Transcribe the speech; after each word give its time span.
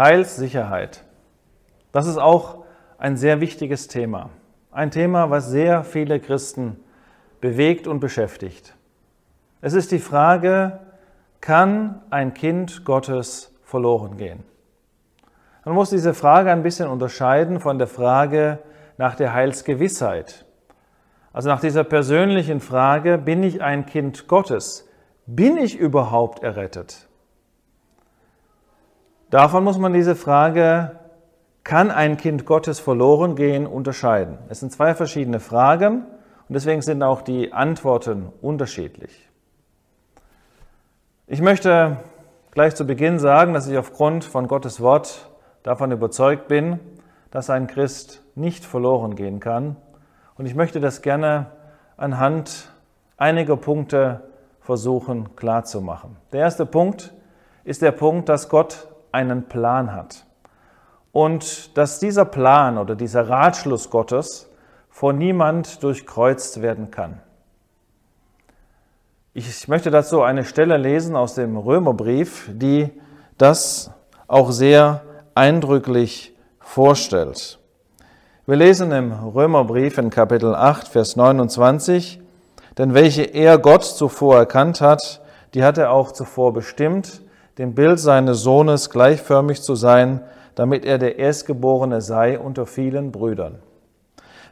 Heilssicherheit. 0.00 1.04
Das 1.92 2.06
ist 2.06 2.16
auch 2.16 2.64
ein 2.96 3.18
sehr 3.18 3.42
wichtiges 3.42 3.86
Thema. 3.86 4.30
Ein 4.72 4.90
Thema, 4.90 5.28
was 5.28 5.50
sehr 5.50 5.84
viele 5.84 6.20
Christen 6.20 6.82
bewegt 7.42 7.86
und 7.86 8.00
beschäftigt. 8.00 8.74
Es 9.60 9.74
ist 9.74 9.92
die 9.92 9.98
Frage, 9.98 10.80
kann 11.42 12.00
ein 12.08 12.32
Kind 12.32 12.86
Gottes 12.86 13.54
verloren 13.62 14.16
gehen? 14.16 14.42
Man 15.66 15.74
muss 15.74 15.90
diese 15.90 16.14
Frage 16.14 16.50
ein 16.50 16.62
bisschen 16.62 16.88
unterscheiden 16.88 17.60
von 17.60 17.76
der 17.76 17.86
Frage 17.86 18.60
nach 18.96 19.16
der 19.16 19.34
Heilsgewissheit. 19.34 20.46
Also 21.34 21.50
nach 21.50 21.60
dieser 21.60 21.84
persönlichen 21.84 22.60
Frage, 22.60 23.18
bin 23.18 23.42
ich 23.42 23.60
ein 23.60 23.84
Kind 23.84 24.28
Gottes? 24.28 24.88
Bin 25.26 25.58
ich 25.58 25.76
überhaupt 25.78 26.42
errettet? 26.42 27.09
Davon 29.30 29.62
muss 29.62 29.78
man 29.78 29.92
diese 29.92 30.16
Frage, 30.16 30.98
kann 31.62 31.92
ein 31.92 32.16
Kind 32.16 32.46
Gottes 32.46 32.80
verloren 32.80 33.36
gehen, 33.36 33.64
unterscheiden. 33.64 34.38
Es 34.48 34.58
sind 34.58 34.72
zwei 34.72 34.92
verschiedene 34.94 35.38
Fragen 35.38 36.04
und 36.48 36.54
deswegen 36.54 36.82
sind 36.82 37.00
auch 37.04 37.22
die 37.22 37.52
Antworten 37.52 38.32
unterschiedlich. 38.42 39.28
Ich 41.28 41.40
möchte 41.40 41.98
gleich 42.50 42.74
zu 42.74 42.84
Beginn 42.84 43.20
sagen, 43.20 43.54
dass 43.54 43.68
ich 43.68 43.78
aufgrund 43.78 44.24
von 44.24 44.48
Gottes 44.48 44.80
Wort 44.80 45.30
davon 45.62 45.92
überzeugt 45.92 46.48
bin, 46.48 46.80
dass 47.30 47.50
ein 47.50 47.68
Christ 47.68 48.24
nicht 48.34 48.64
verloren 48.64 49.14
gehen 49.14 49.38
kann. 49.38 49.76
Und 50.36 50.46
ich 50.46 50.56
möchte 50.56 50.80
das 50.80 51.02
gerne 51.02 51.52
anhand 51.96 52.72
einiger 53.16 53.56
Punkte 53.56 54.22
versuchen 54.58 55.36
klarzumachen. 55.36 56.16
Der 56.32 56.40
erste 56.40 56.66
Punkt 56.66 57.14
ist 57.62 57.82
der 57.82 57.92
Punkt, 57.92 58.28
dass 58.28 58.48
Gott 58.48 58.88
einen 59.12 59.44
Plan 59.44 59.92
hat. 59.92 60.24
Und 61.12 61.76
dass 61.76 61.98
dieser 61.98 62.24
Plan 62.24 62.78
oder 62.78 62.94
dieser 62.94 63.28
Ratschluss 63.28 63.90
Gottes 63.90 64.48
vor 64.88 65.12
niemand 65.12 65.82
durchkreuzt 65.82 66.62
werden 66.62 66.90
kann. 66.90 67.20
Ich 69.32 69.68
möchte 69.68 69.90
dazu 69.90 70.22
eine 70.22 70.44
Stelle 70.44 70.76
lesen 70.76 71.16
aus 71.16 71.34
dem 71.34 71.56
Römerbrief, 71.56 72.50
die 72.52 72.90
das 73.38 73.90
auch 74.26 74.50
sehr 74.50 75.02
eindrücklich 75.34 76.36
vorstellt. 76.58 77.58
Wir 78.46 78.56
lesen 78.56 78.90
im 78.90 79.12
Römerbrief 79.12 79.98
in 79.98 80.10
Kapitel 80.10 80.54
8, 80.54 80.88
Vers 80.88 81.14
29, 81.14 82.20
denn 82.78 82.94
welche 82.94 83.22
er 83.22 83.58
Gott 83.58 83.84
zuvor 83.84 84.36
erkannt 84.38 84.80
hat, 84.80 85.20
die 85.54 85.62
hat 85.62 85.78
er 85.78 85.92
auch 85.92 86.12
zuvor 86.12 86.52
bestimmt, 86.52 87.22
dem 87.60 87.74
Bild 87.74 88.00
seines 88.00 88.40
Sohnes 88.40 88.88
gleichförmig 88.88 89.60
zu 89.60 89.74
sein, 89.74 90.22
damit 90.54 90.86
er 90.86 90.96
der 90.96 91.18
Erstgeborene 91.18 92.00
sei 92.00 92.38
unter 92.38 92.64
vielen 92.64 93.12
Brüdern. 93.12 93.58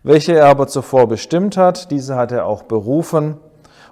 Welche 0.02 0.36
er 0.36 0.44
aber 0.44 0.66
zuvor 0.66 1.08
bestimmt 1.08 1.56
hat, 1.56 1.90
diese 1.90 2.16
hat 2.16 2.32
er 2.32 2.44
auch 2.44 2.64
berufen, 2.64 3.38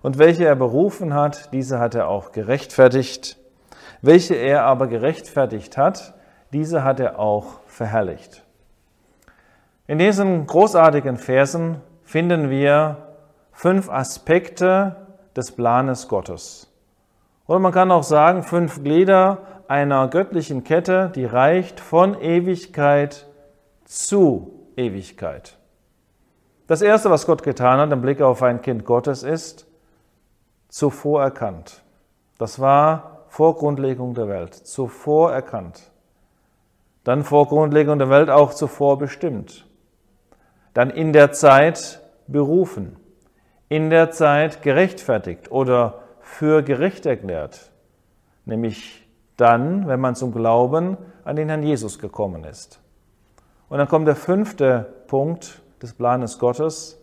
und 0.03 0.19
welche 0.19 0.45
er 0.45 0.55
berufen 0.55 1.15
hat, 1.15 1.51
diese 1.55 1.79
hat 1.79 1.95
er 1.95 2.09
auch 2.09 2.31
gerechtfertigt. 2.33 3.39
Welche 4.03 4.35
er 4.35 4.65
aber 4.65 4.87
gerechtfertigt 4.87 5.79
hat, 5.79 6.13
diese 6.53 6.85
hat 6.85 7.01
er 7.01 7.19
auch 7.19 7.61
verherrlicht. 7.67 8.45
In 9.87 9.97
diesen 9.97 10.47
großartigen 10.47 11.17
Versen 11.17 11.81
finden 12.05 12.51
wir 12.51 13.15
fünf 13.53 13.89
Aspekte 13.89 14.97
des 15.35 15.53
Planes 15.53 16.07
Gottes. 16.07 16.71
Oder 17.47 17.59
man 17.59 17.73
kann 17.73 17.91
auch 17.91 18.03
sagen, 18.03 18.43
fünf 18.43 18.83
Glieder 18.83 19.39
einer 19.69 20.09
göttlichen 20.09 20.65
Kette, 20.65 21.11
die 21.15 21.25
reicht 21.25 21.81
von 21.81 22.21
Ewigkeit 22.21 23.27
zu 23.85 24.69
Ewigkeit. 24.77 25.59
Das 26.67 26.83
Erste, 26.83 27.11
was 27.11 27.27
Gott 27.27 27.43
getan 27.43 27.79
hat 27.79 27.93
im 27.93 28.03
Blick 28.03 28.21
auf 28.21 28.43
ein 28.43 28.61
Kind 28.61 28.85
Gottes, 28.85 29.23
ist 29.23 29.67
zuvor 30.69 31.23
erkannt. 31.23 31.83
Das 32.39 32.61
war 32.61 33.25
vor 33.29 33.57
Grundlegung 33.57 34.15
der 34.15 34.29
Welt, 34.29 34.55
zuvor 34.55 35.33
erkannt. 35.33 35.93
Dann 37.05 37.23
vor 37.23 37.47
Grundlegung 37.47 37.99
der 37.99 38.11
Welt 38.11 38.31
auch 38.31 38.53
zuvor 38.53 38.99
bestimmt. 38.99 39.67
Dann 40.75 40.91
in 40.91 41.13
der 41.13 41.33
Zeit 41.33 42.03
berufen, 42.27 42.97
in 43.69 43.91
der 43.91 44.11
Zeit 44.11 44.63
gerechtfertigt 44.63 45.51
oder 45.53 46.03
für 46.27 46.63
gerecht 46.63 47.07
erklärt, 47.07 47.71
nämlich 48.45 49.09
dann, 49.37 49.87
wenn 49.87 50.01
man 50.01 50.17
zum 50.17 50.33
Glauben 50.33 50.99
an 51.25 51.37
den 51.37 51.49
Herrn 51.49 51.63
Jesus 51.63 51.99
gekommen 51.99 52.45
ist. 52.45 52.81
Und 53.69 53.79
dann 53.79 53.89
kommt 53.89 54.09
der 54.09 54.17
fünfte 54.17 54.93
Punkt 55.07 55.63
des 55.81 55.95
Planes 55.95 56.39
Gottes, 56.39 57.01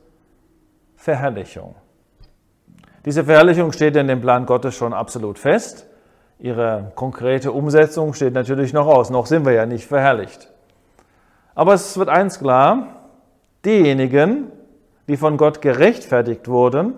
Verherrlichung. 0.98 1.76
Diese 3.06 3.24
Verherrlichung 3.24 3.72
steht 3.72 3.96
in 3.96 4.08
dem 4.08 4.22
Plan 4.22 4.46
Gottes 4.46 4.76
schon 4.76 4.94
absolut 4.94 5.40
fest. 5.40 5.88
Ihre 6.38 6.92
konkrete 6.96 7.54
Umsetzung 7.54 8.14
steht 8.14 8.34
natürlich 8.34 8.74
noch 8.74 8.88
aus. 8.88 9.10
Noch 9.10 9.26
sind 9.26 9.46
wir 9.46 9.54
ja 9.54 9.66
nicht 9.66 9.88
verherrlicht. 9.88 10.52
Aber 11.56 11.74
es 11.74 11.98
wird 11.98 12.10
eins 12.10 12.40
klar, 12.40 13.10
diejenigen, 13.64 14.52
die 15.08 15.18
von 15.18 15.38
Gott 15.38 15.62
gerechtfertigt 15.62 16.48
wurden, 16.50 16.94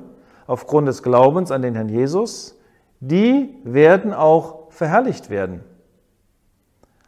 aufgrund 0.47 0.88
des 0.88 1.03
Glaubens 1.03 1.51
an 1.51 1.61
den 1.61 1.75
Herrn 1.75 1.89
Jesus, 1.89 2.57
die 3.00 3.56
werden 3.63 4.13
auch 4.13 4.72
verherrlicht 4.72 5.29
werden. 5.29 5.63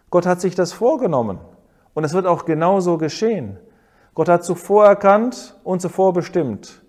Gott 0.10 0.26
hat 0.26 0.42
sich 0.42 0.56
das 0.56 0.74
vorgenommen 0.74 1.40
und 1.94 2.04
es 2.04 2.14
wird 2.14 2.26
auch 2.26 2.46
genauso 2.46 2.98
geschehen. 2.98 3.58
Gott 4.14 4.30
hat 4.30 4.44
zuvor 4.44 4.86
erkannt 4.86 5.56
und 5.64 5.82
zuvor 5.82 6.14
bestimmt. 6.14 6.82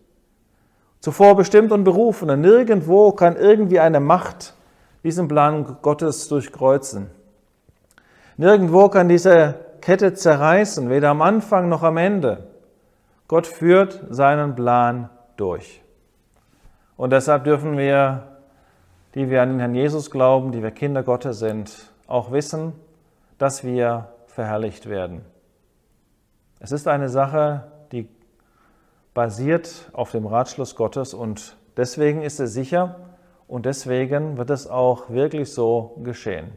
Zuvor 1.00 1.36
bestimmt 1.36 1.72
und 1.72 1.84
berufen. 1.84 2.31
Und 2.31 2.41
nirgendwo 2.41 3.12
kann 3.12 3.36
irgendwie 3.36 3.80
eine 3.80 4.00
Macht 4.00 4.54
diesen 5.04 5.28
Plan 5.28 5.76
Gottes 5.82 6.28
durchkreuzen. 6.28 7.10
Nirgendwo 8.36 8.88
kann 8.88 9.09
diese 9.09 9.54
Kette 9.80 10.15
zerreißen, 10.15 10.91
weder 10.91 11.10
am 11.10 11.22
Anfang 11.22 11.69
noch 11.69 11.82
am 11.82 11.97
Ende. 11.97 12.48
Gott 13.26 13.47
führt 13.47 14.00
seinen 14.10 14.54
Plan 14.54 15.10
durch. 15.36 15.82
Und 16.98 17.10
deshalb 17.10 17.44
dürfen 17.44 17.78
wir, 17.78 18.25
die 19.14 19.31
wir 19.31 19.41
an 19.41 19.50
den 19.50 19.60
Herrn 19.60 19.75
Jesus 19.76 20.10
glauben, 20.10 20.50
die 20.50 20.64
wir 20.64 20.72
Kinder 20.72 21.04
Gottes 21.04 21.38
sind, 21.38 21.92
auch 22.09 22.32
wissen, 22.32 22.72
dass 23.38 23.62
wir 23.62 24.09
verherrlicht 24.26 24.88
werden. 24.88 25.25
Es 26.59 26.72
ist 26.72 26.88
eine 26.88 27.09
Sache, 27.09 27.70
die 27.92 28.09
basiert 29.14 29.88
auf 29.92 30.10
dem 30.10 30.26
Ratschluss 30.26 30.75
Gottes 30.75 31.14
und 31.14 31.56
deswegen 31.76 32.22
ist 32.22 32.41
es 32.41 32.53
sicher 32.53 32.97
und 33.47 33.65
deswegen 33.65 34.36
wird 34.36 34.50
es 34.50 34.66
auch 34.66 35.09
wirklich 35.09 35.53
so 35.53 36.00
geschehen. 36.03 36.50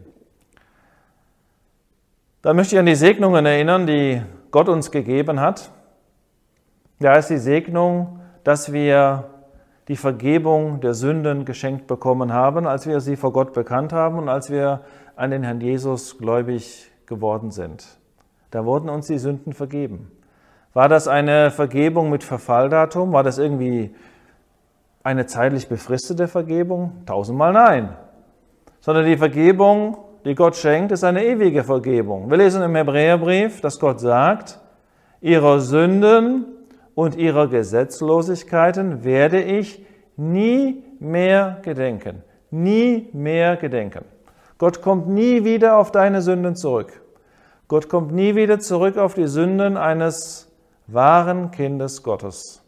Da 2.41 2.55
möchte 2.55 2.75
ich 2.75 2.79
an 2.79 2.87
die 2.87 2.95
Segnungen 2.95 3.45
erinnern, 3.45 3.85
die 3.85 4.23
Gott 4.49 4.69
uns 4.69 4.89
gegeben 4.89 5.39
hat. 5.39 5.69
Da 6.99 7.13
ist 7.13 7.29
die 7.29 7.37
Segnung, 7.37 8.21
dass 8.43 8.73
wir 8.73 9.29
die 9.91 9.97
Vergebung 9.97 10.79
der 10.79 10.93
Sünden 10.93 11.43
geschenkt 11.43 11.85
bekommen 11.85 12.31
haben, 12.31 12.65
als 12.65 12.87
wir 12.87 13.01
sie 13.01 13.17
vor 13.17 13.33
Gott 13.33 13.51
bekannt 13.51 13.91
haben 13.91 14.19
und 14.19 14.29
als 14.29 14.49
wir 14.49 14.85
an 15.17 15.31
den 15.31 15.43
Herrn 15.43 15.59
Jesus 15.59 16.17
gläubig 16.17 16.89
geworden 17.07 17.51
sind. 17.51 17.85
Da 18.51 18.63
wurden 18.63 18.87
uns 18.87 19.07
die 19.07 19.17
Sünden 19.17 19.51
vergeben. 19.51 20.09
War 20.73 20.87
das 20.87 21.09
eine 21.09 21.51
Vergebung 21.51 22.09
mit 22.09 22.23
Verfalldatum? 22.23 23.11
War 23.11 23.23
das 23.23 23.37
irgendwie 23.37 23.93
eine 25.03 25.25
zeitlich 25.25 25.67
befristete 25.67 26.29
Vergebung? 26.29 27.03
Tausendmal 27.05 27.51
nein. 27.51 27.89
Sondern 28.79 29.05
die 29.05 29.17
Vergebung, 29.17 29.97
die 30.23 30.35
Gott 30.35 30.55
schenkt, 30.55 30.93
ist 30.93 31.03
eine 31.03 31.25
ewige 31.25 31.65
Vergebung. 31.65 32.29
Wir 32.29 32.37
lesen 32.37 32.63
im 32.63 32.75
Hebräerbrief, 32.75 33.59
dass 33.59 33.77
Gott 33.77 33.99
sagt, 33.99 34.57
ihrer 35.19 35.59
Sünden 35.59 36.45
und 36.95 37.15
ihrer 37.15 37.47
Gesetzlosigkeiten 37.47 39.03
werde 39.03 39.41
ich 39.41 39.85
nie 40.17 40.83
mehr 40.99 41.59
gedenken. 41.61 42.23
Nie 42.49 43.09
mehr 43.13 43.57
gedenken. 43.57 44.05
Gott 44.57 44.81
kommt 44.81 45.07
nie 45.07 45.43
wieder 45.43 45.77
auf 45.77 45.91
deine 45.91 46.21
Sünden 46.21 46.55
zurück. 46.55 47.01
Gott 47.67 47.89
kommt 47.89 48.11
nie 48.11 48.35
wieder 48.35 48.59
zurück 48.59 48.97
auf 48.97 49.13
die 49.13 49.27
Sünden 49.27 49.77
eines 49.77 50.51
wahren 50.87 51.51
Kindes 51.51 52.03
Gottes. 52.03 52.61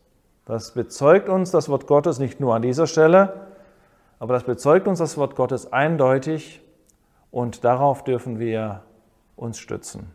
Das 0.45 0.73
bezeugt 0.73 1.29
uns 1.29 1.51
das 1.51 1.69
Wort 1.69 1.87
Gottes 1.87 2.19
nicht 2.19 2.39
nur 2.39 2.55
an 2.55 2.61
dieser 2.61 2.87
Stelle, 2.87 3.47
aber 4.19 4.33
das 4.33 4.43
bezeugt 4.43 4.87
uns 4.87 4.99
das 4.99 5.17
Wort 5.17 5.35
Gottes 5.35 5.71
eindeutig 5.73 6.61
und 7.31 7.63
darauf 7.63 8.03
dürfen 8.03 8.39
wir 8.39 8.81
uns 9.35 9.59
stützen. 9.59 10.11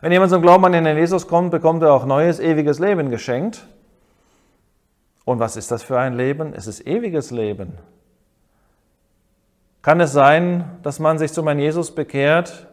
Wenn 0.00 0.12
jemand 0.12 0.30
zum 0.30 0.42
Glauben 0.42 0.64
an 0.64 0.72
den 0.72 0.96
Jesus 0.96 1.26
kommt, 1.26 1.50
bekommt 1.50 1.82
er 1.82 1.92
auch 1.92 2.06
neues, 2.06 2.38
ewiges 2.38 2.78
Leben 2.78 3.10
geschenkt. 3.10 3.66
Und 5.24 5.40
was 5.40 5.56
ist 5.56 5.70
das 5.70 5.82
für 5.82 5.98
ein 5.98 6.14
Leben? 6.14 6.54
Es 6.54 6.66
ist 6.66 6.86
ewiges 6.86 7.30
Leben. 7.30 7.74
Kann 9.82 10.00
es 10.00 10.12
sein, 10.12 10.78
dass 10.82 10.98
man 10.98 11.18
sich 11.18 11.32
zu 11.32 11.42
meinem 11.42 11.58
Jesus 11.60 11.94
bekehrt, 11.94 12.66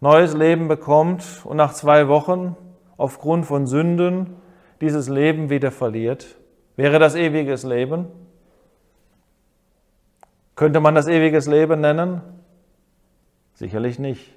neues 0.00 0.34
Leben 0.34 0.68
bekommt 0.68 1.24
und 1.44 1.56
nach 1.56 1.72
zwei 1.72 2.08
Wochen 2.08 2.56
aufgrund 2.96 3.46
von 3.46 3.66
Sünden 3.66 4.36
dieses 4.80 5.08
Leben 5.08 5.50
wieder 5.50 5.70
verliert? 5.70 6.36
Wäre 6.76 6.98
das 6.98 7.14
ewiges 7.14 7.62
Leben? 7.64 8.06
Könnte 10.54 10.80
man 10.80 10.94
das 10.94 11.08
ewiges 11.08 11.46
Leben 11.46 11.80
nennen? 11.80 12.20
Sicherlich 13.54 13.98
nicht. 13.98 14.36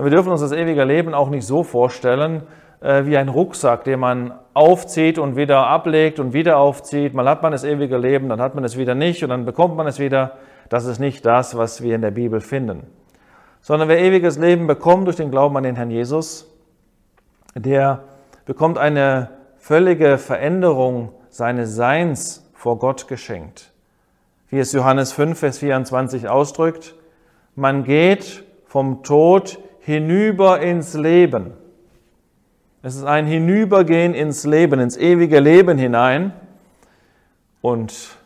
Und 0.00 0.06
wir 0.06 0.12
dürfen 0.12 0.32
uns 0.32 0.40
das 0.40 0.52
ewige 0.52 0.82
Leben 0.84 1.12
auch 1.12 1.28
nicht 1.28 1.46
so 1.46 1.62
vorstellen 1.62 2.44
äh, 2.80 3.04
wie 3.04 3.18
ein 3.18 3.28
Rucksack, 3.28 3.84
den 3.84 4.00
man 4.00 4.32
aufzieht 4.54 5.18
und 5.18 5.36
wieder 5.36 5.66
ablegt 5.66 6.18
und 6.18 6.32
wieder 6.32 6.56
aufzieht. 6.56 7.12
Mal 7.12 7.28
hat 7.28 7.42
man 7.42 7.52
das 7.52 7.64
ewige 7.64 7.98
Leben, 7.98 8.30
dann 8.30 8.40
hat 8.40 8.54
man 8.54 8.64
es 8.64 8.78
wieder 8.78 8.94
nicht 8.94 9.22
und 9.22 9.28
dann 9.28 9.44
bekommt 9.44 9.76
man 9.76 9.86
es 9.86 9.98
wieder. 9.98 10.38
Das 10.70 10.86
ist 10.86 11.00
nicht 11.00 11.26
das, 11.26 11.54
was 11.54 11.82
wir 11.82 11.94
in 11.94 12.00
der 12.00 12.12
Bibel 12.12 12.40
finden. 12.40 12.86
Sondern 13.60 13.90
wer 13.90 14.00
ewiges 14.00 14.38
Leben 14.38 14.66
bekommt 14.66 15.06
durch 15.06 15.16
den 15.16 15.30
Glauben 15.30 15.58
an 15.58 15.64
den 15.64 15.76
Herrn 15.76 15.90
Jesus, 15.90 16.50
der 17.54 18.04
bekommt 18.46 18.78
eine 18.78 19.28
völlige 19.58 20.16
Veränderung 20.16 21.10
seines 21.28 21.76
Seins 21.76 22.50
vor 22.54 22.78
Gott 22.78 23.06
geschenkt. 23.06 23.70
Wie 24.48 24.60
es 24.60 24.72
Johannes 24.72 25.12
5, 25.12 25.38
Vers 25.38 25.58
24 25.58 26.26
ausdrückt, 26.26 26.94
man 27.54 27.84
geht 27.84 28.44
vom 28.64 29.02
Tod 29.02 29.58
hinüber 29.90 30.60
ins 30.60 30.94
Leben. 30.94 31.52
Es 32.82 32.94
ist 32.94 33.04
ein 33.04 33.26
Hinübergehen 33.26 34.14
ins 34.14 34.46
Leben, 34.46 34.80
ins 34.80 34.96
ewige 34.96 35.40
Leben 35.40 35.76
hinein. 35.76 36.32
Und 37.60 38.16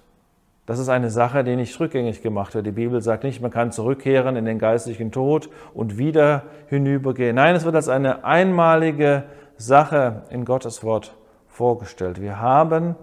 das 0.66 0.78
ist 0.78 0.88
eine 0.88 1.10
Sache, 1.10 1.42
die 1.42 1.56
nicht 1.56 1.78
rückgängig 1.80 2.22
gemacht 2.22 2.54
wird. 2.54 2.66
Die 2.66 2.70
Bibel 2.70 3.00
sagt 3.00 3.24
nicht, 3.24 3.40
man 3.40 3.50
kann 3.50 3.72
zurückkehren 3.72 4.36
in 4.36 4.44
den 4.44 4.58
geistlichen 4.58 5.10
Tod 5.10 5.48
und 5.72 5.98
wieder 5.98 6.42
hinübergehen. 6.68 7.34
Nein, 7.34 7.56
es 7.56 7.64
wird 7.64 7.74
als 7.74 7.88
eine 7.88 8.24
einmalige 8.24 9.24
Sache 9.56 10.22
in 10.30 10.44
Gottes 10.44 10.84
Wort 10.84 11.16
vorgestellt. 11.48 12.20
Wir 12.20 12.40
haben 12.40 12.94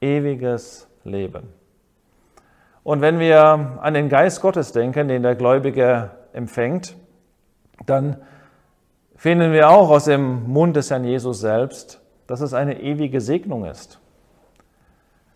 ewiges 0.00 0.88
Leben. 1.04 1.48
Und 2.82 3.00
wenn 3.00 3.20
wir 3.20 3.78
an 3.80 3.94
den 3.94 4.08
Geist 4.08 4.40
Gottes 4.40 4.72
denken, 4.72 5.06
den 5.08 5.22
der 5.22 5.36
Gläubige 5.36 6.10
empfängt, 6.32 6.96
dann 7.86 8.16
finden 9.16 9.52
wir 9.52 9.70
auch 9.70 9.90
aus 9.90 10.04
dem 10.04 10.48
Mund 10.48 10.76
des 10.76 10.90
Herrn 10.90 11.04
Jesus 11.04 11.40
selbst, 11.40 12.00
dass 12.26 12.40
es 12.40 12.54
eine 12.54 12.80
ewige 12.80 13.20
Segnung 13.20 13.64
ist. 13.64 14.00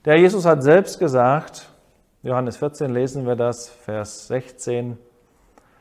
Der 0.05 0.19
Jesus 0.19 0.45
hat 0.45 0.63
selbst 0.63 0.99
gesagt, 0.99 1.69
Johannes 2.23 2.57
14 2.57 2.93
lesen 2.93 3.27
wir 3.27 3.37
das, 3.37 3.69
Vers 3.69 4.29
16, 4.29 4.99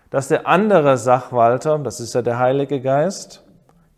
dass 0.10 0.28
der 0.28 0.48
andere 0.48 0.98
Sachwalter, 0.98 1.80
das 1.80 2.00
ist 2.00 2.14
ja 2.14 2.22
der 2.22 2.40
Heilige 2.40 2.82
Geist, 2.82 3.44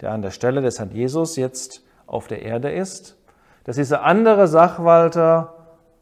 der 0.01 0.11
an 0.11 0.21
der 0.21 0.31
Stelle 0.31 0.61
des 0.61 0.79
Herrn 0.79 0.91
Jesus 0.91 1.35
jetzt 1.35 1.83
auf 2.05 2.27
der 2.27 2.41
Erde 2.41 2.71
ist, 2.71 3.17
dass 3.65 3.75
dieser 3.75 4.03
andere 4.03 4.47
Sachwalter 4.47 5.53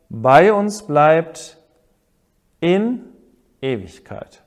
bei 0.10 0.54
uns 0.54 0.84
bleibt 0.84 1.58
in 2.60 3.02
Ewigkeit. 3.62 4.45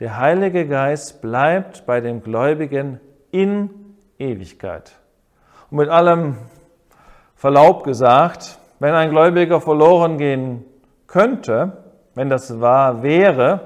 Der 0.00 0.18
Heilige 0.18 0.66
Geist 0.66 1.22
bleibt 1.22 1.86
bei 1.86 2.00
dem 2.00 2.20
Gläubigen 2.20 2.98
in 3.30 3.70
Ewigkeit. 4.18 4.98
Und 5.70 5.78
mit 5.78 5.88
allem 5.88 6.36
Verlaub 7.36 7.84
gesagt, 7.84 8.58
wenn 8.80 8.92
ein 8.92 9.10
Gläubiger 9.10 9.60
verloren 9.60 10.18
gehen 10.18 10.64
könnte, 11.06 11.84
wenn 12.16 12.28
das 12.28 12.60
wahr 12.60 13.04
wäre, 13.04 13.60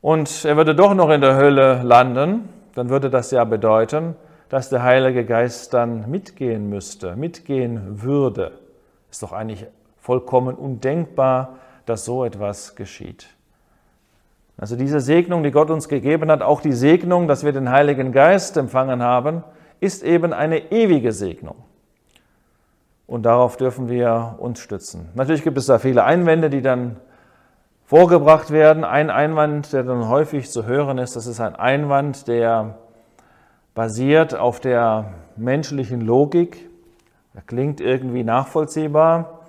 und 0.00 0.46
er 0.46 0.56
würde 0.56 0.74
doch 0.74 0.94
noch 0.94 1.10
in 1.10 1.20
der 1.20 1.36
Hölle 1.36 1.82
landen, 1.82 2.48
dann 2.74 2.88
würde 2.88 3.10
das 3.10 3.30
ja 3.32 3.44
bedeuten, 3.44 4.16
dass 4.48 4.70
der 4.70 4.82
Heilige 4.82 5.26
Geist 5.26 5.74
dann 5.74 6.10
mitgehen 6.10 6.70
müsste, 6.70 7.16
mitgehen 7.16 8.02
würde. 8.02 8.52
Ist 9.10 9.22
doch 9.22 9.32
eigentlich 9.32 9.66
vollkommen 9.98 10.56
undenkbar, 10.56 11.58
dass 11.84 12.06
so 12.06 12.24
etwas 12.24 12.74
geschieht. 12.76 13.28
Also 14.62 14.76
diese 14.76 15.00
Segnung, 15.00 15.42
die 15.42 15.50
Gott 15.50 15.72
uns 15.72 15.88
gegeben 15.88 16.30
hat, 16.30 16.40
auch 16.40 16.60
die 16.60 16.70
Segnung, 16.70 17.26
dass 17.26 17.42
wir 17.44 17.50
den 17.50 17.72
Heiligen 17.72 18.12
Geist 18.12 18.56
empfangen 18.56 19.02
haben, 19.02 19.42
ist 19.80 20.04
eben 20.04 20.32
eine 20.32 20.70
ewige 20.70 21.10
Segnung. 21.10 21.56
Und 23.08 23.24
darauf 23.24 23.56
dürfen 23.56 23.88
wir 23.88 24.36
uns 24.38 24.60
stützen. 24.60 25.08
Natürlich 25.16 25.42
gibt 25.42 25.58
es 25.58 25.66
da 25.66 25.80
viele 25.80 26.04
Einwände, 26.04 26.48
die 26.48 26.62
dann 26.62 26.94
vorgebracht 27.86 28.52
werden. 28.52 28.84
Ein 28.84 29.10
Einwand, 29.10 29.72
der 29.72 29.82
dann 29.82 30.08
häufig 30.08 30.48
zu 30.48 30.64
hören 30.64 30.98
ist, 30.98 31.16
das 31.16 31.26
ist 31.26 31.40
ein 31.40 31.56
Einwand, 31.56 32.28
der 32.28 32.76
basiert 33.74 34.32
auf 34.32 34.60
der 34.60 35.14
menschlichen 35.34 36.02
Logik. 36.02 36.70
Er 37.34 37.42
klingt 37.42 37.80
irgendwie 37.80 38.22
nachvollziehbar. 38.22 39.40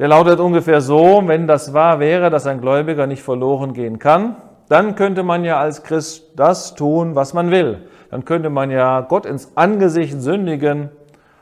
Der 0.00 0.08
lautet 0.08 0.40
ungefähr 0.40 0.80
so, 0.80 1.20
wenn 1.26 1.46
das 1.46 1.74
wahr 1.74 2.00
wäre, 2.00 2.30
dass 2.30 2.46
ein 2.46 2.62
Gläubiger 2.62 3.06
nicht 3.06 3.22
verloren 3.22 3.74
gehen 3.74 3.98
kann, 3.98 4.36
dann 4.70 4.94
könnte 4.94 5.22
man 5.22 5.44
ja 5.44 5.60
als 5.60 5.82
Christ 5.82 6.32
das 6.36 6.74
tun, 6.74 7.16
was 7.16 7.34
man 7.34 7.50
will. 7.50 7.86
Dann 8.10 8.24
könnte 8.24 8.48
man 8.48 8.70
ja 8.70 9.02
Gott 9.02 9.26
ins 9.26 9.58
Angesicht 9.58 10.18
sündigen 10.18 10.88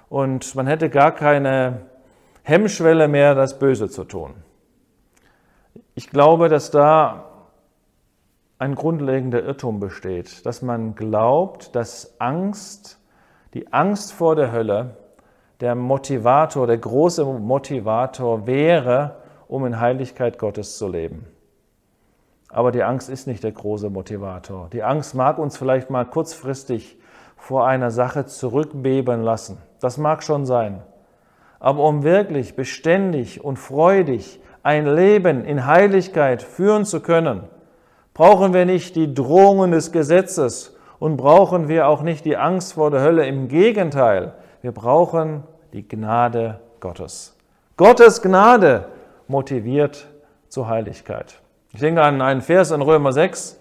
und 0.09 0.57
man 0.57 0.67
hätte 0.67 0.91
gar 0.91 1.13
keine 1.13 1.83
Hemmschwelle 2.43 3.07
mehr, 3.07 3.37
das 3.37 3.61
Böse 3.61 3.89
zu 3.89 4.03
tun. 4.03 4.35
Ich 5.95 6.11
glaube, 6.11 6.49
dass 6.49 6.73
da 6.73 7.27
ein 8.59 8.75
grundlegender 8.75 9.41
Irrtum 9.41 9.79
besteht, 9.79 10.45
dass 10.47 10.63
man 10.63 10.97
glaubt, 10.97 11.77
dass 11.77 12.19
Angst, 12.19 12.99
die 13.55 13.73
Angst 13.73 14.13
vor 14.13 14.35
der 14.35 14.51
Hölle, 14.51 14.97
der 15.61 15.75
Motivator, 15.75 16.67
der 16.67 16.79
große 16.79 17.25
Motivator 17.25 18.47
wäre, 18.47 19.17
um 19.49 19.67
in 19.67 19.81
Heiligkeit 19.81 20.39
Gottes 20.39 20.79
zu 20.79 20.89
leben. 20.89 21.27
Aber 22.51 22.73
die 22.73 22.83
Angst 22.83 23.11
ist 23.11 23.27
nicht 23.27 23.45
der 23.45 23.53
große 23.53 23.91
Motivator. 23.91 24.69
Die 24.73 24.83
Angst 24.83 25.15
mag 25.15 25.39
uns 25.39 25.57
vielleicht 25.57 25.91
mal 25.91 26.05
kurzfristig 26.05 26.99
vor 27.37 27.67
einer 27.67 27.91
Sache 27.91 28.27
zurückbeben 28.27 29.23
lassen. 29.23 29.59
Das 29.81 29.99
mag 29.99 30.23
schon 30.23 30.47
sein. 30.47 30.83
Aber 31.61 31.85
um 31.85 32.05
wirklich 32.05 32.57
beständig 32.57 33.45
und 33.45 33.59
freudig 33.59 34.41
ein 34.63 34.87
Leben 34.87 35.45
in 35.45 35.67
Heiligkeit 35.67 36.43
führen 36.43 36.85
zu 36.85 37.01
können, 37.01 37.45
brauchen 38.15 38.55
wir 38.55 38.65
nicht 38.65 38.97
die 38.97 39.13
Drohungen 39.13 39.71
des 39.71 39.93
Gesetzes 39.93 40.77
und 40.99 41.17
brauchen 41.17 41.69
wir 41.69 41.89
auch 41.89 42.03
nicht 42.03 42.25
die 42.25 42.37
Angst 42.37 42.75
vor 42.75 42.91
der 42.91 43.03
Hölle. 43.03 43.27
Im 43.27 43.49
Gegenteil, 43.49 44.35
wir 44.63 44.73
brauchen 44.73 45.45
die 45.73 45.87
Gnade 45.87 46.61
Gottes. 46.81 47.37
Gottes 47.77 48.23
Gnade 48.23 48.89
motiviert 49.29 50.09
zur 50.49 50.69
Heiligkeit. 50.69 51.41
Ich 51.73 51.81
denke 51.81 52.03
an 52.03 52.23
einen 52.23 52.41
Vers 52.41 52.71
in 52.71 52.83
Römer 52.83 53.13
6, 53.13 53.59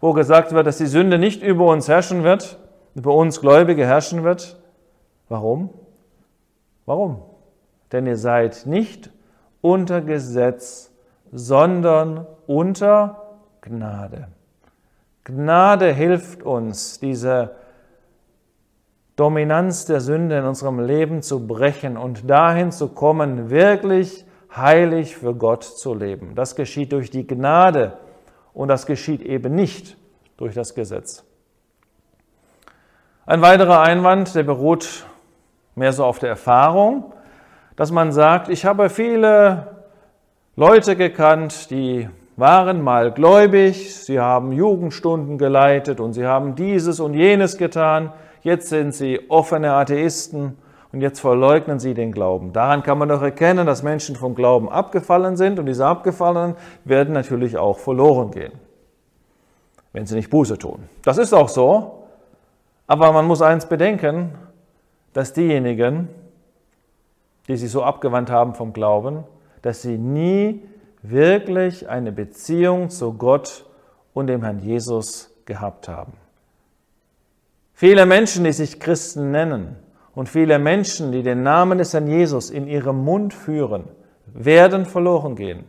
wo 0.00 0.12
gesagt 0.12 0.52
wird, 0.52 0.66
dass 0.66 0.78
die 0.78 0.86
Sünde 0.86 1.18
nicht 1.18 1.42
über 1.42 1.66
uns 1.66 1.88
herrschen 1.88 2.22
wird, 2.22 2.58
über 2.94 3.14
uns 3.14 3.40
Gläubige 3.40 3.86
herrschen 3.86 4.24
wird. 4.24 4.60
Warum? 5.28 5.70
Warum? 6.86 7.22
Denn 7.92 8.06
ihr 8.06 8.16
seid 8.16 8.66
nicht 8.66 9.10
unter 9.60 10.00
Gesetz, 10.02 10.90
sondern 11.32 12.26
unter 12.46 13.36
Gnade. 13.60 14.28
Gnade 15.24 15.92
hilft 15.92 16.42
uns, 16.42 17.00
diese 17.00 17.52
Dominanz 19.18 19.84
der 19.84 20.00
Sünde 20.00 20.38
in 20.38 20.44
unserem 20.44 20.78
Leben 20.78 21.22
zu 21.22 21.44
brechen 21.44 21.96
und 21.96 22.30
dahin 22.30 22.70
zu 22.70 22.86
kommen, 22.88 23.50
wirklich 23.50 24.24
heilig 24.54 25.16
für 25.16 25.34
Gott 25.34 25.64
zu 25.64 25.92
leben. 25.92 26.36
Das 26.36 26.54
geschieht 26.54 26.92
durch 26.92 27.10
die 27.10 27.26
Gnade 27.26 27.98
und 28.54 28.68
das 28.68 28.86
geschieht 28.86 29.20
eben 29.22 29.56
nicht 29.56 29.96
durch 30.36 30.54
das 30.54 30.72
Gesetz. 30.72 31.24
Ein 33.26 33.42
weiterer 33.42 33.80
Einwand, 33.80 34.36
der 34.36 34.44
beruht 34.44 35.04
mehr 35.74 35.92
so 35.92 36.04
auf 36.04 36.20
der 36.20 36.28
Erfahrung, 36.28 37.12
dass 37.74 37.90
man 37.90 38.12
sagt, 38.12 38.48
ich 38.48 38.64
habe 38.64 38.88
viele 38.88 39.84
Leute 40.54 40.94
gekannt, 40.94 41.72
die 41.72 42.08
waren 42.36 42.82
mal 42.82 43.10
gläubig, 43.10 43.96
sie 43.96 44.20
haben 44.20 44.52
Jugendstunden 44.52 45.38
geleitet 45.38 45.98
und 45.98 46.12
sie 46.12 46.24
haben 46.24 46.54
dieses 46.54 47.00
und 47.00 47.14
jenes 47.14 47.58
getan, 47.58 48.12
jetzt 48.42 48.68
sind 48.68 48.94
sie 48.94 49.30
offene 49.30 49.72
Atheisten 49.72 50.56
und 50.92 51.00
jetzt 51.00 51.20
verleugnen 51.20 51.78
sie 51.78 51.94
den 51.94 52.12
Glauben. 52.12 52.52
Daran 52.52 52.82
kann 52.82 52.98
man 52.98 53.08
doch 53.08 53.22
erkennen, 53.22 53.66
dass 53.66 53.82
Menschen 53.82 54.16
vom 54.16 54.34
Glauben 54.34 54.68
abgefallen 54.68 55.36
sind 55.36 55.58
und 55.58 55.66
diese 55.66 55.86
Abgefallenen 55.86 56.56
werden 56.84 57.12
natürlich 57.14 57.58
auch 57.58 57.78
verloren 57.78 58.30
gehen, 58.30 58.52
wenn 59.92 60.06
sie 60.06 60.14
nicht 60.14 60.30
Buße 60.30 60.58
tun. 60.58 60.88
Das 61.02 61.18
ist 61.18 61.32
auch 61.32 61.48
so, 61.48 62.04
aber 62.86 63.12
man 63.12 63.26
muss 63.26 63.42
eins 63.42 63.66
bedenken, 63.66 64.32
dass 65.12 65.32
diejenigen, 65.32 66.08
die 67.48 67.56
sich 67.56 67.70
so 67.70 67.82
abgewandt 67.82 68.30
haben 68.30 68.54
vom 68.54 68.72
Glauben, 68.72 69.24
dass 69.62 69.82
sie 69.82 69.98
nie 69.98 70.62
wirklich 71.02 71.88
eine 71.88 72.12
Beziehung 72.12 72.90
zu 72.90 73.12
Gott 73.14 73.66
und 74.14 74.26
dem 74.26 74.42
Herrn 74.42 74.58
Jesus 74.58 75.30
gehabt 75.44 75.88
haben. 75.88 76.12
Viele 77.78 78.06
Menschen, 78.06 78.42
die 78.42 78.52
sich 78.52 78.80
Christen 78.80 79.30
nennen 79.30 79.76
und 80.12 80.28
viele 80.28 80.58
Menschen, 80.58 81.12
die 81.12 81.22
den 81.22 81.44
Namen 81.44 81.78
des 81.78 81.94
Herrn 81.94 82.08
Jesus 82.08 82.50
in 82.50 82.66
ihrem 82.66 83.04
Mund 83.04 83.32
führen, 83.32 83.84
werden 84.26 84.84
verloren 84.84 85.36
gehen. 85.36 85.62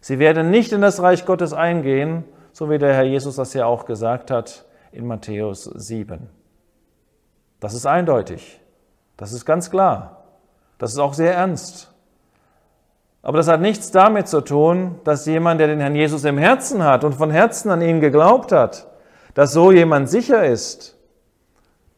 Sie 0.00 0.20
werden 0.20 0.52
nicht 0.52 0.70
in 0.70 0.80
das 0.80 1.02
Reich 1.02 1.26
Gottes 1.26 1.52
eingehen, 1.52 2.22
so 2.52 2.70
wie 2.70 2.78
der 2.78 2.94
Herr 2.94 3.02
Jesus 3.02 3.34
das 3.34 3.52
ja 3.52 3.66
auch 3.66 3.84
gesagt 3.84 4.30
hat 4.30 4.64
in 4.92 5.08
Matthäus 5.08 5.64
7. 5.64 6.30
Das 7.58 7.74
ist 7.74 7.84
eindeutig. 7.84 8.60
Das 9.16 9.32
ist 9.32 9.44
ganz 9.44 9.72
klar. 9.72 10.22
Das 10.78 10.92
ist 10.92 11.00
auch 11.00 11.14
sehr 11.14 11.34
ernst. 11.34 11.92
Aber 13.22 13.38
das 13.38 13.48
hat 13.48 13.60
nichts 13.60 13.90
damit 13.90 14.28
zu 14.28 14.40
tun, 14.42 15.00
dass 15.02 15.26
jemand, 15.26 15.58
der 15.58 15.66
den 15.66 15.80
Herrn 15.80 15.96
Jesus 15.96 16.24
im 16.24 16.38
Herzen 16.38 16.84
hat 16.84 17.02
und 17.02 17.16
von 17.16 17.32
Herzen 17.32 17.72
an 17.72 17.82
ihn 17.82 17.98
geglaubt 17.98 18.52
hat, 18.52 18.86
dass 19.34 19.52
so 19.52 19.72
jemand 19.72 20.08
sicher 20.08 20.46
ist. 20.46 20.96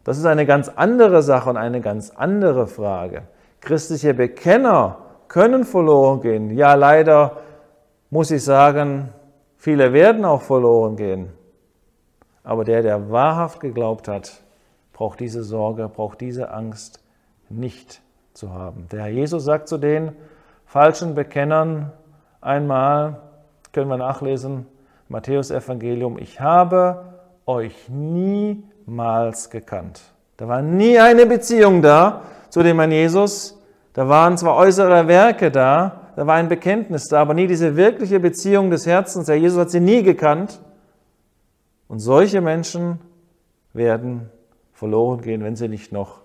Das 0.04 0.18
ist 0.18 0.26
eine 0.26 0.46
ganz 0.46 0.68
andere 0.68 1.22
Sache 1.22 1.50
und 1.50 1.56
eine 1.56 1.80
ganz 1.80 2.10
andere 2.10 2.66
Frage. 2.66 3.22
Christliche 3.60 4.14
Bekenner 4.14 4.98
können 5.28 5.64
verloren 5.64 6.20
gehen. 6.20 6.50
Ja, 6.50 6.74
leider 6.74 7.38
muss 8.10 8.30
ich 8.30 8.44
sagen, 8.44 9.10
viele 9.56 9.92
werden 9.92 10.24
auch 10.24 10.42
verloren 10.42 10.96
gehen. 10.96 11.32
Aber 12.44 12.64
der, 12.64 12.82
der 12.82 13.10
wahrhaft 13.10 13.60
geglaubt 13.60 14.08
hat, 14.08 14.42
braucht 14.92 15.20
diese 15.20 15.42
Sorge, 15.42 15.88
braucht 15.88 16.20
diese 16.20 16.50
Angst 16.50 17.02
nicht 17.48 18.02
zu 18.34 18.52
haben. 18.52 18.88
Der 18.90 19.02
Herr 19.02 19.08
Jesus 19.08 19.44
sagt 19.44 19.68
zu 19.68 19.78
denen, 19.78 20.16
falschen 20.66 21.14
Bekennern 21.14 21.92
einmal, 22.40 23.20
können 23.72 23.88
wir 23.88 23.96
nachlesen, 23.96 24.66
Matthäus 25.08 25.50
Evangelium, 25.50 26.18
ich 26.18 26.40
habe 26.40 27.04
euch 27.46 27.88
niemals 28.86 29.50
gekannt. 29.50 30.00
Da 30.36 30.48
war 30.48 30.62
nie 30.62 30.98
eine 30.98 31.26
Beziehung 31.26 31.82
da 31.82 32.22
zu 32.50 32.62
dem 32.62 32.78
Herrn 32.78 32.92
Jesus. 32.92 33.58
Da 33.92 34.08
waren 34.08 34.38
zwar 34.38 34.56
äußere 34.56 35.06
Werke 35.06 35.50
da, 35.50 36.00
da 36.16 36.26
war 36.26 36.34
ein 36.34 36.48
Bekenntnis 36.48 37.08
da, 37.08 37.20
aber 37.20 37.34
nie 37.34 37.46
diese 37.46 37.76
wirkliche 37.76 38.20
Beziehung 38.20 38.70
des 38.70 38.86
Herzens. 38.86 39.26
Der 39.26 39.38
Jesus 39.38 39.58
hat 39.58 39.70
sie 39.70 39.80
nie 39.80 40.02
gekannt. 40.02 40.60
Und 41.88 42.00
solche 42.00 42.40
Menschen 42.40 42.98
werden 43.72 44.30
verloren 44.72 45.20
gehen, 45.20 45.44
wenn 45.44 45.56
sie 45.56 45.68
nicht 45.68 45.92
noch 45.92 46.20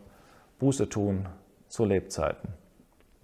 Buße 0.59 0.89
tun 0.89 1.25
zu 1.67 1.85
Lebzeiten. 1.85 2.49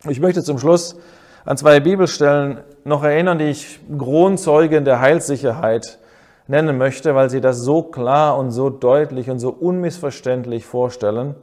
Ich 0.09 0.19
möchte 0.19 0.43
zum 0.43 0.59
Schluss 0.59 0.97
an 1.45 1.57
zwei 1.57 1.79
Bibelstellen 1.79 2.59
noch 2.83 3.03
erinnern, 3.03 3.39
die 3.39 3.45
ich 3.45 3.79
Kronzeugen 3.97 4.85
der 4.85 4.99
Heilssicherheit 4.99 5.99
nennen 6.47 6.77
möchte, 6.77 7.15
weil 7.15 7.29
sie 7.29 7.41
das 7.41 7.59
so 7.59 7.83
klar 7.83 8.37
und 8.37 8.51
so 8.51 8.69
deutlich 8.69 9.29
und 9.29 9.39
so 9.39 9.49
unmissverständlich 9.49 10.65
vorstellen. 10.65 11.35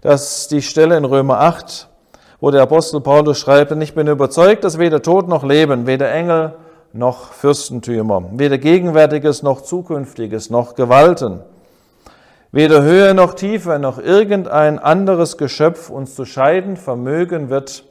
Das 0.00 0.42
ist 0.42 0.52
die 0.52 0.62
Stelle 0.62 0.96
in 0.96 1.04
Römer 1.04 1.40
8, 1.40 1.88
wo 2.40 2.50
der 2.50 2.62
Apostel 2.62 3.00
Paulus 3.00 3.38
schreibt, 3.38 3.72
ich 3.72 3.94
bin 3.94 4.06
überzeugt, 4.06 4.62
dass 4.64 4.78
weder 4.78 5.02
Tod 5.02 5.28
noch 5.28 5.42
Leben, 5.42 5.86
weder 5.86 6.12
Engel 6.12 6.54
noch 6.92 7.32
Fürstentümer, 7.32 8.22
weder 8.32 8.58
Gegenwärtiges 8.58 9.42
noch 9.42 9.62
Zukünftiges 9.62 10.50
noch 10.50 10.74
Gewalten, 10.74 11.40
weder 12.52 12.82
Höhe 12.82 13.12
noch 13.12 13.34
Tiefe 13.34 13.78
noch 13.78 13.98
irgendein 13.98 14.78
anderes 14.78 15.36
Geschöpf 15.36 15.90
uns 15.90 16.14
zu 16.14 16.24
scheiden 16.24 16.76
vermögen 16.76 17.50
wird 17.50 17.84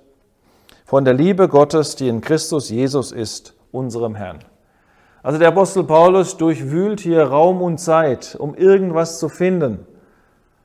von 0.86 1.04
der 1.04 1.14
Liebe 1.14 1.50
Gottes, 1.50 1.98
die 1.98 2.08
in 2.08 2.22
Christus 2.22 2.70
Jesus 2.70 3.12
ist, 3.12 3.54
unserem 3.72 4.16
Herrn. 4.16 4.40
Also 5.28 5.40
der 5.40 5.50
Apostel 5.50 5.84
Paulus 5.84 6.38
durchwühlt 6.38 7.02
hier 7.02 7.22
Raum 7.22 7.62
und 7.62 7.80
Zeit, 7.80 8.38
um 8.40 8.56
irgendwas 8.56 9.20
zu 9.20 9.28
finden, 9.28 9.86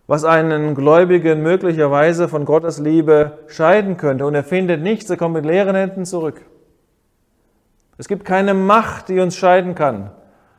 was 0.06 0.22
einen 0.22 0.76
Gläubigen 0.76 1.42
möglicherweise 1.42 2.28
von 2.28 2.44
Gottes 2.44 2.78
Liebe 2.78 3.40
scheiden 3.48 3.96
könnte. 3.96 4.24
Und 4.24 4.36
er 4.36 4.44
findet 4.44 4.80
nichts, 4.80 5.10
er 5.10 5.16
kommt 5.16 5.34
mit 5.34 5.44
leeren 5.44 5.74
Händen 5.74 6.04
zurück. 6.04 6.42
Es 7.98 8.06
gibt 8.06 8.24
keine 8.24 8.54
Macht, 8.54 9.08
die 9.08 9.18
uns 9.18 9.34
scheiden 9.34 9.74
kann 9.74 10.12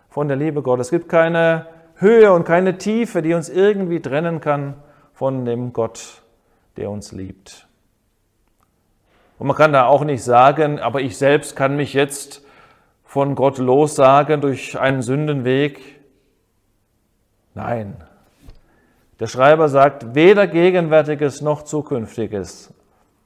von 0.09 0.27
der 0.27 0.35
Liebe 0.35 0.63
Gottes. 0.63 0.87
Es 0.87 0.91
gibt 0.91 1.07
keine 1.07 1.67
Höhe 1.95 2.33
und 2.33 2.43
keine 2.43 2.77
Tiefe, 2.77 3.21
die 3.21 3.33
uns 3.33 3.47
irgendwie 3.47 4.01
trennen 4.01 4.41
kann 4.41 4.73
von 5.13 5.45
dem 5.45 5.71
Gott, 5.71 6.23
der 6.75 6.89
uns 6.89 7.13
liebt. 7.13 7.69
Und 9.39 9.47
man 9.47 9.55
kann 9.55 9.71
da 9.71 9.85
auch 9.85 10.03
nicht 10.03 10.25
sagen, 10.25 10.81
aber 10.81 10.99
ich 10.99 11.17
selbst 11.17 11.55
kann 11.55 11.77
mich 11.77 11.93
jetzt 11.93 12.43
von 13.13 13.35
Gott 13.35 13.59
lossagen 13.59 14.41
durch 14.41 14.79
einen 14.79 15.03
Sündenweg. 15.03 15.79
Nein. 17.53 17.97
Der 19.19 19.27
Schreiber 19.27 19.69
sagt, 19.69 20.15
weder 20.15 20.47
Gegenwärtiges 20.47 21.41
noch 21.41 21.61
Zukünftiges. 21.61 22.73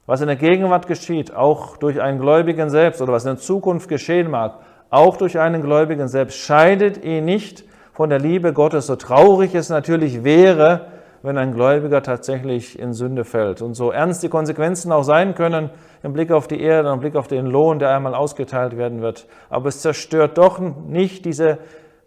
Was 0.04 0.20
in 0.20 0.26
der 0.26 0.36
Gegenwart 0.36 0.88
geschieht, 0.88 1.34
auch 1.34 1.78
durch 1.78 2.02
einen 2.02 2.20
Gläubigen 2.20 2.68
selbst 2.68 3.00
oder 3.00 3.14
was 3.14 3.24
in 3.24 3.36
der 3.36 3.38
Zukunft 3.38 3.88
geschehen 3.88 4.30
mag, 4.30 4.58
auch 4.90 5.16
durch 5.16 5.38
einen 5.38 5.62
Gläubigen 5.62 6.08
selbst, 6.08 6.36
scheidet 6.36 7.02
ihn 7.02 7.24
nicht 7.24 7.64
von 7.94 8.10
der 8.10 8.18
Liebe 8.18 8.52
Gottes, 8.52 8.88
so 8.88 8.96
traurig 8.96 9.54
es 9.54 9.70
natürlich 9.70 10.22
wäre, 10.22 10.88
wenn 11.28 11.36
ein 11.36 11.52
Gläubiger 11.52 12.02
tatsächlich 12.02 12.78
in 12.78 12.94
Sünde 12.94 13.22
fällt. 13.26 13.60
Und 13.60 13.74
so 13.74 13.90
ernst 13.90 14.22
die 14.22 14.30
Konsequenzen 14.30 14.90
auch 14.92 15.02
sein 15.02 15.34
können, 15.34 15.68
im 16.02 16.14
Blick 16.14 16.32
auf 16.32 16.48
die 16.48 16.58
Erde, 16.58 16.90
im 16.90 17.00
Blick 17.00 17.16
auf 17.16 17.28
den 17.28 17.44
Lohn, 17.44 17.78
der 17.78 17.94
einmal 17.94 18.14
ausgeteilt 18.14 18.78
werden 18.78 19.02
wird. 19.02 19.26
Aber 19.50 19.68
es 19.68 19.82
zerstört 19.82 20.38
doch 20.38 20.58
nicht 20.58 21.26
diese 21.26 21.58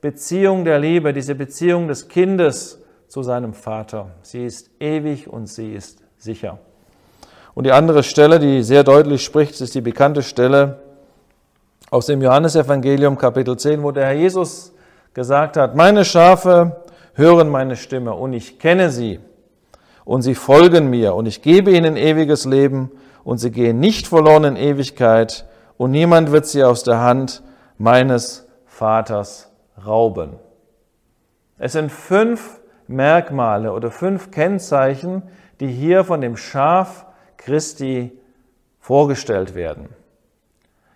Beziehung 0.02 0.66
der 0.66 0.80
Liebe, 0.80 1.14
diese 1.14 1.36
Beziehung 1.36 1.88
des 1.88 2.08
Kindes 2.08 2.82
zu 3.08 3.22
seinem 3.22 3.54
Vater. 3.54 4.08
Sie 4.24 4.44
ist 4.44 4.72
ewig 4.80 5.28
und 5.28 5.46
sie 5.46 5.72
ist 5.72 6.00
sicher. 6.18 6.58
Und 7.54 7.66
die 7.66 7.74
andere 7.74 8.02
Stelle, 8.02 8.40
die 8.40 8.64
sehr 8.64 8.84
deutlich 8.84 9.24
spricht, 9.24 9.62
ist 9.62 9.76
die 9.76 9.82
bekannte 9.82 10.24
Stelle 10.24 10.80
aus 11.92 12.08
dem 12.08 12.24
Johannesevangelium 12.24 13.20
Kapitel 13.20 13.56
10, 13.56 13.84
wo 13.84 13.92
der 13.92 14.06
Herr 14.08 14.14
Jesus 14.14 14.74
gesagt 15.14 15.58
hat, 15.58 15.76
meine 15.76 16.06
Schafe 16.06 16.82
hören 17.22 17.50
meine 17.50 17.78
Stimme 17.78 18.14
und 18.14 18.34
ich 18.34 18.60
kenne 18.60 18.90
sie 18.90 19.20
und 20.04 20.24
sie 20.24 20.36
folgen 20.36 20.90
mir 20.90 21.16
und 21.16 21.28
ich 21.28 21.42
gebe 21.42 21.72
ihnen 21.72 21.96
ewiges 21.96 22.46
Leben 22.46 22.92
und 23.24 23.38
sie 23.38 23.52
gehen 23.52 23.80
nicht 23.80 24.08
verloren 24.08 24.44
in 24.44 24.56
Ewigkeit 24.56 25.46
und 25.78 25.92
niemand 25.92 26.32
wird 26.32 26.48
sie 26.48 26.64
aus 26.64 26.84
der 26.84 27.00
Hand 27.00 27.44
meines 27.78 28.48
Vaters 28.66 29.52
rauben. 29.86 30.34
Es 31.58 31.74
sind 31.74 31.92
fünf 31.92 32.60
Merkmale 32.88 33.72
oder 33.72 33.92
fünf 33.92 34.32
Kennzeichen, 34.32 35.24
die 35.60 35.68
hier 35.68 36.04
von 36.04 36.22
dem 36.22 36.36
Schaf 36.36 37.06
Christi 37.38 38.12
vorgestellt 38.80 39.54
werden, 39.54 39.90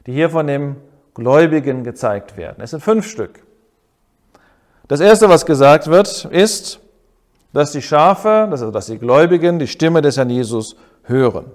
die 0.07 0.13
hier 0.13 0.31
von 0.31 0.47
dem 0.47 0.77
Gläubigen 1.13 1.83
gezeigt 1.83 2.35
werden. 2.35 2.61
Es 2.61 2.71
sind 2.71 2.81
fünf 2.81 3.07
Stück. 3.07 3.44
Das 4.87 4.99
erste, 4.99 5.29
was 5.29 5.45
gesagt 5.45 5.87
wird, 5.87 6.25
ist, 6.25 6.79
dass 7.53 7.71
die 7.71 7.81
Schafe, 7.81 8.47
also 8.51 8.69
dass 8.69 8.87
die 8.87 8.99
Gläubigen 8.99 9.59
die 9.59 9.67
Stimme 9.67 10.01
des 10.01 10.17
Herrn 10.17 10.29
Jesus 10.29 10.75
hören. 11.03 11.45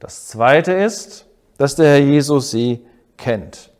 Das 0.00 0.26
zweite 0.26 0.72
ist, 0.72 1.26
dass 1.58 1.76
der 1.76 1.88
Herr 1.90 1.98
Jesus 1.98 2.50
sie 2.50 2.84
kennt. 3.16 3.70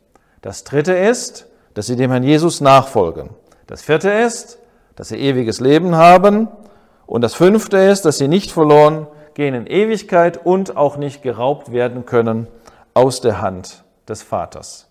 Das 0.41 0.63
dritte 0.63 0.93
ist, 0.93 1.47
dass 1.73 1.87
sie 1.87 1.95
dem 1.95 2.11
Herrn 2.11 2.23
Jesus 2.23 2.61
nachfolgen. 2.61 3.31
Das 3.67 3.81
vierte 3.81 4.11
ist, 4.11 4.59
dass 4.95 5.09
sie 5.09 5.17
ewiges 5.17 5.59
Leben 5.59 5.95
haben. 5.95 6.47
Und 7.05 7.21
das 7.21 7.33
fünfte 7.33 7.77
ist, 7.77 8.05
dass 8.05 8.17
sie 8.19 8.27
nicht 8.27 8.51
verloren 8.51 9.07
gehen 9.33 9.55
in 9.55 9.65
Ewigkeit 9.65 10.45
und 10.45 10.77
auch 10.77 10.97
nicht 10.97 11.23
geraubt 11.23 11.71
werden 11.71 12.05
können 12.05 12.47
aus 12.93 13.21
der 13.21 13.41
Hand 13.41 13.83
des 14.07 14.21
Vaters. 14.21 14.90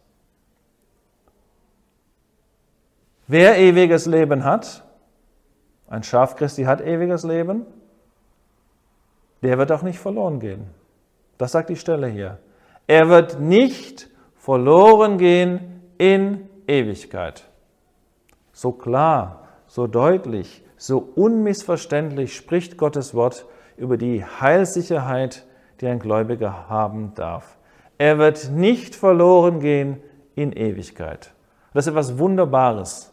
Wer 3.33 3.59
ewiges 3.59 4.07
Leben 4.07 4.43
hat, 4.43 4.83
ein 5.87 6.03
Schaf 6.03 6.35
Christi 6.35 6.65
hat 6.65 6.81
ewiges 6.81 7.23
Leben, 7.23 7.65
der 9.41 9.57
wird 9.57 9.71
auch 9.71 9.83
nicht 9.83 10.01
verloren 10.01 10.41
gehen. 10.41 10.67
Das 11.39 11.53
sagt 11.53 11.71
die 11.71 11.77
Stelle 11.77 12.09
hier. 12.09 12.39
Er 12.89 13.09
wird 13.09 13.39
nicht 13.39 14.11
verloren 14.35 15.17
gehen 15.17 15.81
in 15.97 16.49
Ewigkeit. 16.67 17.49
So 18.53 18.73
klar, 18.73 19.47
so 19.69 19.87
deutlich, 19.87 20.65
so 20.77 20.99
unmissverständlich 20.99 22.35
spricht 22.35 22.79
Gottes 22.79 23.15
Wort 23.15 23.47
über 23.77 23.97
die 23.97 24.25
Heilssicherheit, 24.25 25.47
die 25.81 25.87
ein 25.87 26.01
Gläubiger 26.01 26.69
haben 26.69 27.15
darf. 27.15 27.59
Er 27.97 28.19
wird 28.19 28.51
nicht 28.51 28.97
verloren 28.97 29.61
gehen 29.61 30.03
in 30.35 30.51
Ewigkeit. 30.51 31.33
Das 31.73 31.87
ist 31.87 31.93
etwas 31.93 32.19
Wunderbares. 32.19 33.11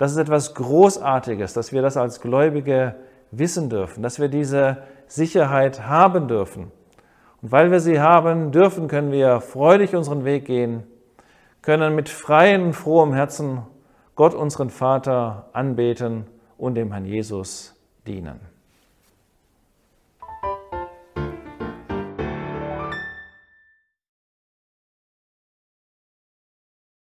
Das 0.00 0.12
ist 0.12 0.16
etwas 0.16 0.54
Großartiges, 0.54 1.52
dass 1.52 1.72
wir 1.72 1.82
das 1.82 1.98
als 1.98 2.22
Gläubige 2.22 2.94
wissen 3.32 3.68
dürfen, 3.68 4.02
dass 4.02 4.18
wir 4.18 4.28
diese 4.28 4.78
Sicherheit 5.06 5.86
haben 5.86 6.26
dürfen. 6.26 6.72
Und 7.42 7.52
weil 7.52 7.70
wir 7.70 7.80
sie 7.80 8.00
haben, 8.00 8.50
dürfen, 8.50 8.88
können 8.88 9.12
wir 9.12 9.42
freudig 9.42 9.94
unseren 9.94 10.24
Weg 10.24 10.46
gehen, 10.46 10.84
können 11.60 11.94
mit 11.94 12.08
freiem, 12.08 12.72
frohem 12.72 13.12
Herzen 13.12 13.60
Gott, 14.14 14.32
unseren 14.32 14.70
Vater, 14.70 15.50
anbeten 15.52 16.24
und 16.56 16.76
dem 16.76 16.92
Herrn 16.92 17.04
Jesus 17.04 17.78
dienen. 18.06 18.40